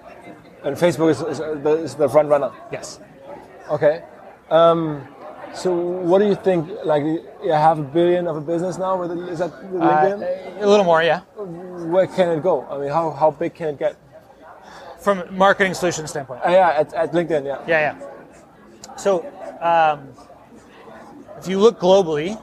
[0.65, 2.51] And Facebook is, is, the, is the front runner.
[2.73, 3.01] Yes.
[3.71, 4.03] Okay.
[4.51, 5.07] Um,
[5.55, 6.69] so what do you think?
[6.85, 9.01] Like, you have a billion of a business now.
[9.01, 10.61] With is that with LinkedIn?
[10.61, 11.21] Uh, a little more, yeah.
[11.37, 12.67] Where can it go?
[12.67, 13.97] I mean, how, how big can it get?
[15.01, 16.43] From a marketing solution standpoint.
[16.45, 17.63] Uh, yeah, at, at LinkedIn, yeah.
[17.67, 18.97] Yeah, yeah.
[18.97, 19.25] So,
[19.61, 20.09] um,
[21.39, 22.43] if you look globally,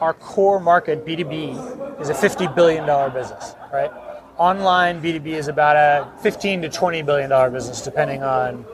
[0.00, 3.90] our core market, B2B, is a $50 billion business, right?
[4.38, 8.64] Online B2B is about a 15 to $20 billion business, depending on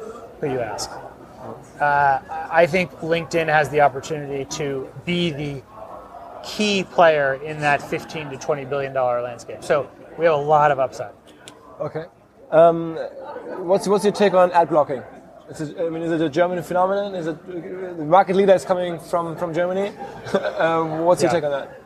[0.41, 0.91] who you ask.
[1.81, 2.21] Uh,
[2.51, 5.63] I think LinkedIn has the opportunity to be the
[6.45, 9.63] key player in that 15 to 20 billion dollar landscape.
[9.63, 11.13] So we have a lot of upside.
[11.81, 12.05] Okay.
[12.51, 12.97] Um,
[13.59, 15.03] what's what's your take on ad blocking?
[15.51, 17.15] It, I mean, is it a German phenomenon?
[17.15, 19.93] Is it the market leader is coming from from Germany?
[20.35, 21.35] uh, what's your Yeah.
[21.41, 21.83] take on that?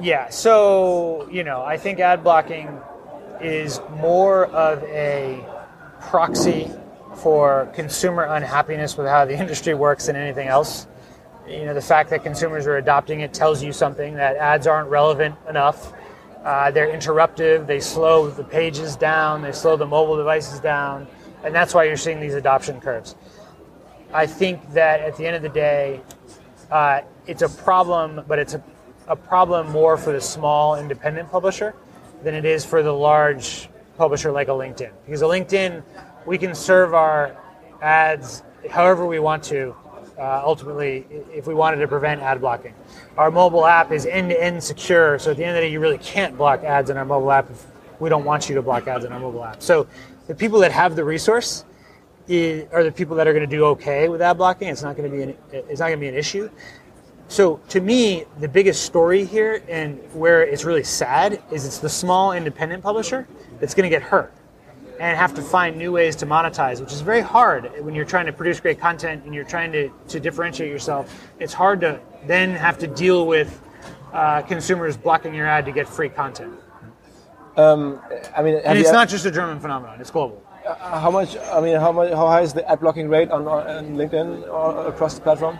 [0.00, 2.68] Yeah, so, you know, I think ad blocking
[3.40, 5.44] is more of a
[6.00, 6.70] proxy
[7.16, 10.86] for consumer unhappiness with how the industry works than anything else.
[11.48, 14.88] You know, the fact that consumers are adopting it tells you something that ads aren't
[14.88, 15.92] relevant enough.
[16.44, 21.06] Uh, they're interruptive, they slow the pages down, they slow the mobile devices down,
[21.44, 23.14] and that's why you're seeing these adoption curves.
[24.12, 26.00] I think that at the end of the day,
[26.70, 28.62] uh, it's a problem, but it's a,
[29.06, 31.74] a problem more for the small independent publisher
[32.22, 34.90] than it is for the large publisher like a LinkedIn.
[35.04, 35.82] Because a LinkedIn,
[36.26, 37.36] we can serve our
[37.80, 39.74] ads however we want to,
[40.18, 42.74] uh, ultimately, if we wanted to prevent ad blocking.
[43.16, 45.72] Our mobile app is end to end secure, so at the end of the day,
[45.72, 47.66] you really can't block ads in our mobile app if
[47.98, 49.62] we don't want you to block ads in our mobile app.
[49.62, 49.86] So
[50.28, 51.64] the people that have the resource,
[52.30, 54.68] i- are the people that are going to do okay with ad blocking.
[54.68, 56.48] It's not going to be an, it's not going to be an issue.
[57.28, 61.88] So to me, the biggest story here and where it's really sad is it's the
[61.88, 63.26] small independent publisher
[63.58, 64.32] that's going to get hurt
[65.02, 68.24] and have to find new ways to monetize, which is very hard when you're trying
[68.26, 71.28] to produce great content and you're trying to, to differentiate yourself.
[71.40, 73.60] It's hard to then have to deal with
[74.12, 76.52] uh, consumers blocking your ad to get free content.
[77.56, 78.00] Um,
[78.36, 80.40] I mean, And you- it's not just a German phenomenon; it's global.
[80.64, 81.36] uh, how much?
[81.36, 82.10] I mean, how much?
[82.12, 85.58] How high is the ad blocking rate on, on LinkedIn or across the platform?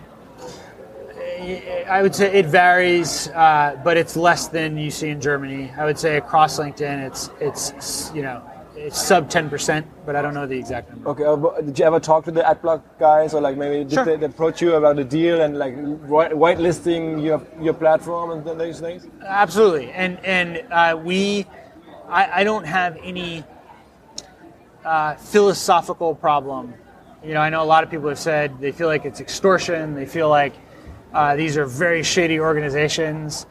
[1.91, 5.73] I would say it varies, uh, but it's less than you see in Germany.
[5.77, 8.41] I would say across LinkedIn, it's it's you know
[8.87, 11.09] it's sub ten percent, but I don't know the exact number.
[11.11, 11.25] Okay.
[11.25, 14.05] uh, Did you ever talk to the ad block guys, or like maybe did Sure.
[14.05, 15.75] they, they approach you about a deal and like
[16.15, 19.07] white- whitelisting your your platform and th- these things?
[19.25, 21.47] Absolutely, and and uh, we,
[22.09, 23.45] I, I don't have any
[24.85, 26.75] uh, philosophical problem.
[27.25, 29.95] You know, I know a lot of people have said they feel like it's extortion.
[29.95, 30.55] They feel like
[31.15, 33.47] uh, these are very shady organizations.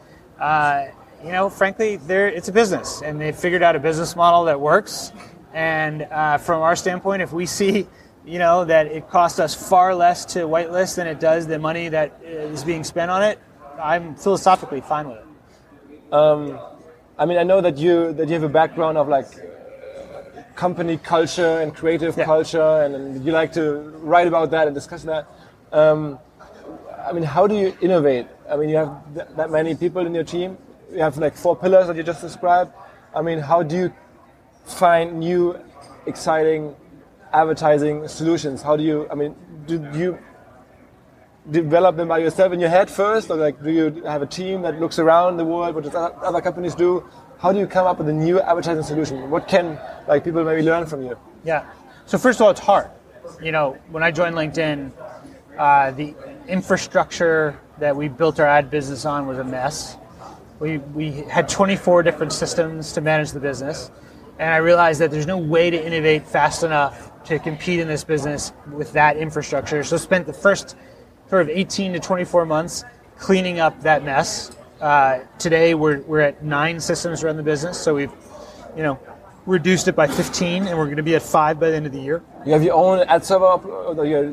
[1.24, 5.12] You know, frankly, it's a business, and they've figured out a business model that works.
[5.54, 7.86] And uh, from our standpoint, if we see,
[8.26, 11.88] you know, that it costs us far less to whitelist than it does the money
[11.90, 13.38] that is being spent on it,
[13.80, 15.26] I'm philosophically fine with it.
[17.18, 19.26] I mean, I know that you that you have a background of like
[20.56, 22.24] company culture and creative Yeah.
[22.24, 25.26] culture, and, and you like to write about that and discuss that.
[25.72, 26.18] Um,
[27.06, 28.26] I mean, how do you innovate?
[28.50, 30.58] I mean, you have th- that many people in your team.
[30.92, 32.72] You have like four pillars that you just described.
[33.14, 33.92] I mean, how do you
[34.64, 35.58] find new,
[36.06, 36.76] exciting
[37.32, 38.62] advertising solutions?
[38.62, 39.08] How do you?
[39.10, 39.34] I mean,
[39.66, 40.18] do you
[41.50, 44.62] develop them by yourself in your head first, or like do you have a team
[44.62, 47.04] that looks around the world, what other companies do?
[47.38, 49.30] How do you come up with a new advertising solution?
[49.30, 51.18] What can like people maybe learn from you?
[51.44, 51.64] Yeah.
[52.06, 52.88] So first of all, it's hard.
[53.42, 54.92] You know, when I joined LinkedIn,
[55.58, 56.14] uh, the
[56.48, 59.96] infrastructure that we built our ad business on was a mess.
[60.62, 63.90] We, we had 24 different systems to manage the business.
[64.38, 68.04] And I realized that there's no way to innovate fast enough to compete in this
[68.04, 69.82] business with that infrastructure.
[69.82, 70.76] So spent the first
[71.28, 72.84] sort of 18 to 24 months
[73.16, 74.56] cleaning up that mess.
[74.80, 77.76] Uh, today we're, we're at nine systems around the business.
[77.76, 78.12] So we've,
[78.76, 79.00] you know,
[79.46, 81.92] reduced it by 15 and we're going to be at five by the end of
[81.92, 82.22] the year.
[82.46, 84.24] You have your own ad server, or your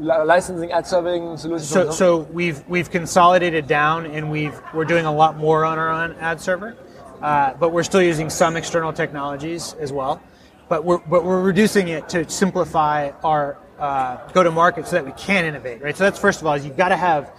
[0.00, 1.66] licensing ad serving solution.
[1.66, 5.90] So, so we've we've consolidated down, and we've we're doing a lot more on our
[5.90, 6.76] own ad server,
[7.22, 10.20] uh, but we're still using some external technologies as well.
[10.68, 15.04] But we're but we're reducing it to simplify our uh, go to market so that
[15.04, 15.82] we can innovate.
[15.82, 15.96] Right.
[15.96, 17.32] So that's first of all, is you've got to have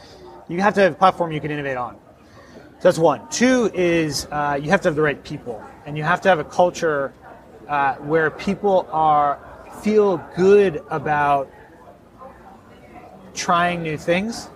[0.48, 1.98] you have to have a platform you can innovate on.
[2.80, 3.28] So that's one.
[3.30, 6.38] Two is uh, you have to have the right people, and you have to have
[6.38, 7.14] a culture
[7.70, 9.40] uh, where people are
[9.82, 11.50] feel good about
[13.34, 14.50] trying new things,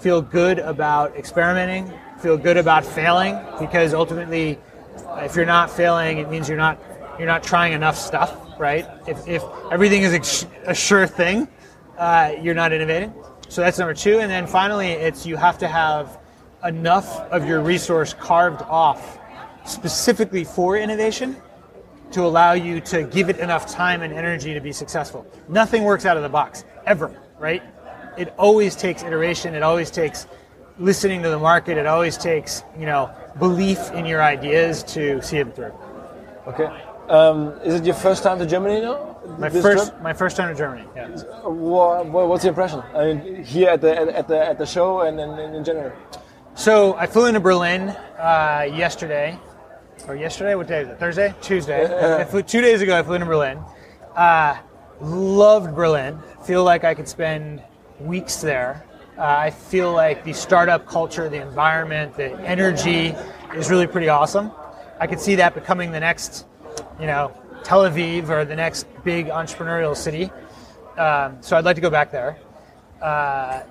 [0.00, 4.58] feel good about experimenting, feel good about failing, because ultimately,
[5.16, 6.78] if you're not failing, it means you're not
[7.18, 8.86] you're not trying enough stuff, right?
[9.06, 11.48] If, if everything is a sure thing,
[11.96, 13.14] uh, you're not innovating.
[13.48, 14.18] So that's number two.
[14.18, 16.18] And then finally, it's you have to have
[16.62, 19.18] enough of your resource carved off
[19.66, 21.36] specifically for innovation
[22.12, 25.26] to allow you to give it enough time and energy to be successful.
[25.48, 27.62] Nothing works out of the box, ever, right?
[28.16, 30.26] It always takes iteration, it always takes
[30.78, 35.38] listening to the market, it always takes, you know, belief in your ideas to see
[35.38, 35.74] them through.
[36.46, 36.68] Okay.
[37.08, 39.16] Um, is it your first time to Germany now?
[39.38, 40.02] My first, trip?
[40.02, 40.86] my first time to Germany.
[40.94, 41.08] Yeah.
[41.44, 42.82] What, what's the impression?
[42.94, 45.92] I mean, here at the at the at the show and, and, and in general.
[46.54, 49.38] So I flew into Berlin uh, yesterday,
[50.06, 50.54] or yesterday.
[50.54, 50.98] What day is it?
[50.98, 52.20] Thursday, Tuesday.
[52.20, 52.98] I flew two days ago.
[52.98, 53.58] I flew into Berlin.
[54.14, 54.56] Uh,
[55.00, 56.18] loved Berlin.
[56.44, 57.62] Feel like I could spend
[58.00, 58.84] weeks there.
[59.18, 63.14] Uh, I feel like the startup culture, the environment, the energy
[63.54, 64.52] is really pretty awesome.
[65.00, 66.46] I could see that becoming the next,
[67.00, 67.32] you know,
[67.64, 70.30] Tel Aviv or the next big entrepreneurial city.
[70.98, 72.38] Um, so I'd like to go back there.
[73.00, 73.62] Uh,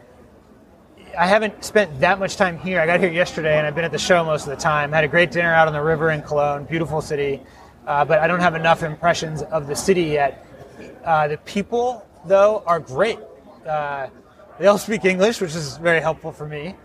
[1.18, 2.80] I haven't spent that much time here.
[2.80, 4.92] I got here yesterday, and I've been at the show most of the time.
[4.92, 7.42] Had a great dinner out on the river in Cologne, beautiful city.
[7.88, 10.46] Uh, but I don't have enough impressions of the city yet.
[11.04, 13.20] Uh, the people, though, are great.
[13.66, 14.08] Uh,
[14.60, 16.76] they all speak English, which is very helpful for me.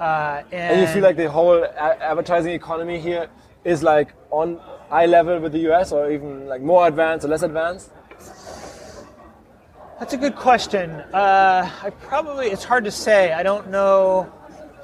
[0.00, 3.28] uh, and, you feel like the whole a- advertising economy here
[3.64, 7.42] is like on eye level with the US, or even like more advanced or less
[7.42, 7.90] advanced?
[9.98, 10.90] That's a good question.
[11.12, 13.32] Uh, I probably, it's hard to say.
[13.32, 14.32] I don't know.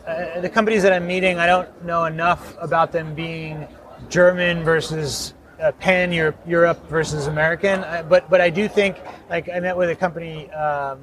[0.04, 3.68] Uh, the companies that I'm meeting, I don't know enough about them being
[4.08, 7.84] German versus uh, pan Europe, Europe versus American.
[7.84, 8.96] Uh, but but I do think,
[9.30, 11.00] like I met with a company um,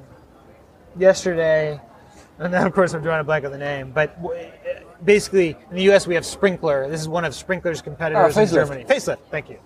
[0.98, 1.80] yesterday,
[2.38, 3.92] and then of course I'm drawing a blank on the name.
[3.92, 4.50] But w-
[5.02, 6.06] basically, in the U.S.
[6.06, 6.88] we have Sprinklr.
[6.90, 8.84] This is one of Sprinklr's competitors oh, in Germany.
[8.84, 9.18] Facelift.
[9.30, 9.58] Thank you.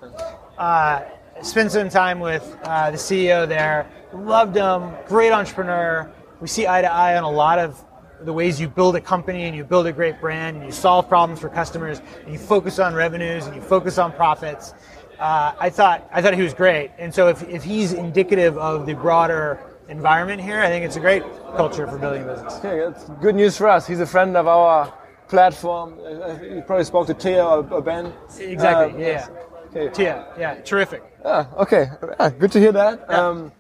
[0.57, 1.03] Uh,
[1.43, 3.91] spent some time with uh, the CEO there.
[4.13, 4.93] Loved him.
[5.07, 6.11] Great entrepreneur.
[6.41, 7.83] We see eye to eye on a lot of
[8.23, 11.09] the ways you build a company and you build a great brand and you solve
[11.09, 14.75] problems for customers and you focus on revenues and you focus on profits.
[15.19, 18.85] Uh, I thought I thought he was great, and so if, if he's indicative of
[18.85, 21.23] the broader environment here, I think it's a great
[21.57, 22.55] culture for building a business.
[22.57, 23.87] Okay, that's good news for us.
[23.87, 24.93] He's a friend of our
[25.29, 25.99] platform.
[26.43, 28.13] You probably spoke to Tia or, or Ben.
[28.39, 29.05] Exactly.
[29.05, 29.29] Uh, yeah.
[29.71, 29.89] Okay.
[29.93, 30.27] Tia.
[30.39, 30.55] Yeah.
[30.63, 31.03] Terrific.
[31.25, 31.91] Ah, okay.
[32.19, 33.05] Ah, good to hear that.
[33.09, 33.29] Yeah.
[33.29, 33.53] Um,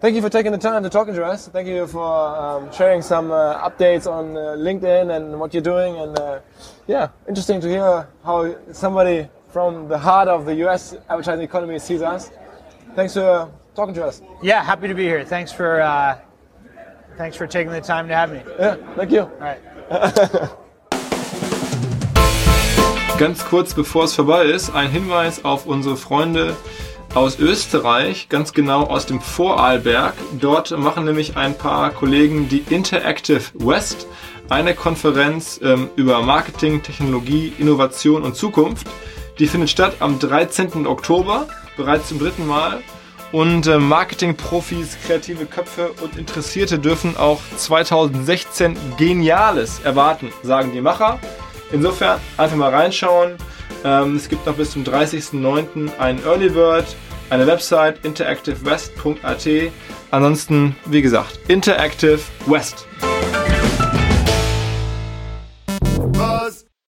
[0.00, 1.48] thank you for taking the time to talking to us.
[1.48, 5.96] Thank you for um, sharing some uh, updates on uh, LinkedIn and what you're doing.
[5.96, 6.40] And uh,
[6.86, 12.02] yeah, interesting to hear how somebody from the heart of the US advertising economy sees
[12.02, 12.30] us.
[12.94, 14.22] Thanks for talking to us.
[14.42, 15.24] Yeah, happy to be here.
[15.24, 16.18] Thanks for uh,
[17.16, 18.42] thanks for taking the time to have me.
[18.58, 19.22] Yeah, thank you.
[19.22, 20.50] All right.
[23.20, 26.56] Ganz kurz bevor es vorbei ist, ein Hinweis auf unsere Freunde
[27.12, 30.14] aus Österreich, ganz genau aus dem Vorarlberg.
[30.40, 34.06] Dort machen nämlich ein paar Kollegen die Interactive West,
[34.48, 38.86] eine Konferenz ähm, über Marketing, Technologie, Innovation und Zukunft.
[39.38, 40.86] Die findet statt am 13.
[40.86, 41.46] Oktober,
[41.76, 42.80] bereits zum dritten Mal.
[43.32, 51.20] Und äh, Marketingprofis, kreative Köpfe und Interessierte dürfen auch 2016 Geniales erwarten, sagen die Macher.
[51.72, 53.34] Insofern einfach mal reinschauen.
[53.84, 55.96] Ähm, es gibt noch bis zum 30.09.
[55.98, 56.86] einen Early Bird,
[57.30, 59.48] eine Website interactivewest.at.
[60.10, 62.86] Ansonsten, wie gesagt, Interactive West.